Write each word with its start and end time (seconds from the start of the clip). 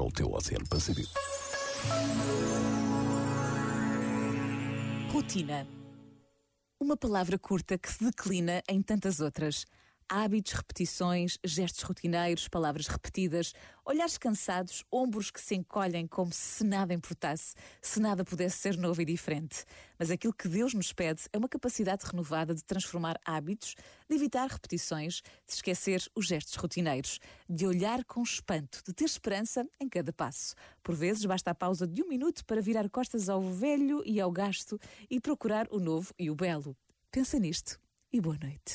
torna 0.00 0.04
o 0.04 0.12
teu 0.12 0.32
Oceano 0.32 0.66
Pacífico. 0.66 1.12
Rotina. 5.12 5.66
Uma 6.78 6.96
palavra 6.96 7.38
curta 7.38 7.76
que 7.76 7.92
se 7.92 8.02
declina 8.02 8.62
em 8.68 8.80
tantas 8.80 9.20
outras. 9.20 9.66
Hábitos, 10.12 10.54
repetições, 10.54 11.38
gestos 11.44 11.82
rotineiros, 11.82 12.48
palavras 12.48 12.88
repetidas, 12.88 13.54
olhares 13.84 14.18
cansados, 14.18 14.84
ombros 14.90 15.30
que 15.30 15.40
se 15.40 15.54
encolhem 15.54 16.04
como 16.04 16.32
se 16.32 16.64
nada 16.64 16.92
importasse, 16.92 17.54
se 17.80 18.00
nada 18.00 18.24
pudesse 18.24 18.56
ser 18.56 18.76
novo 18.76 19.00
e 19.00 19.04
diferente. 19.04 19.64
Mas 19.96 20.10
aquilo 20.10 20.34
que 20.34 20.48
Deus 20.48 20.74
nos 20.74 20.92
pede 20.92 21.28
é 21.32 21.38
uma 21.38 21.48
capacidade 21.48 22.04
renovada 22.04 22.52
de 22.52 22.64
transformar 22.64 23.20
hábitos, 23.24 23.76
de 24.08 24.16
evitar 24.16 24.48
repetições, 24.48 25.22
de 25.46 25.54
esquecer 25.54 26.04
os 26.12 26.26
gestos 26.26 26.56
rotineiros, 26.56 27.20
de 27.48 27.64
olhar 27.64 28.04
com 28.04 28.20
espanto, 28.20 28.82
de 28.84 28.92
ter 28.92 29.04
esperança 29.04 29.64
em 29.78 29.88
cada 29.88 30.12
passo. 30.12 30.56
Por 30.82 30.96
vezes 30.96 31.24
basta 31.24 31.52
a 31.52 31.54
pausa 31.54 31.86
de 31.86 32.02
um 32.02 32.08
minuto 32.08 32.44
para 32.46 32.60
virar 32.60 32.90
costas 32.90 33.28
ao 33.28 33.40
velho 33.40 34.02
e 34.04 34.20
ao 34.20 34.32
gasto 34.32 34.76
e 35.08 35.20
procurar 35.20 35.68
o 35.70 35.78
novo 35.78 36.12
e 36.18 36.28
o 36.28 36.34
belo. 36.34 36.76
Pensa 37.12 37.38
nisto 37.38 37.78
e 38.12 38.20
boa 38.20 38.36
noite. 38.42 38.74